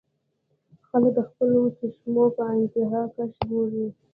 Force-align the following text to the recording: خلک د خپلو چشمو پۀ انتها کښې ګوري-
خلک 0.87 1.11
د 1.15 1.17
خپلو 1.29 1.61
چشمو 1.77 2.25
پۀ 2.35 2.43
انتها 2.55 3.01
کښې 3.15 3.43
ګوري- 3.49 3.85